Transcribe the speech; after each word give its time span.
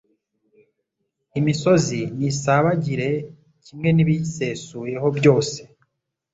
Imisozi 1.39 1.99
nisabagire 2.17 3.09
kimwe 3.65 3.89
n’ibiyisesuyeho 3.93 5.07
byose 5.17 5.59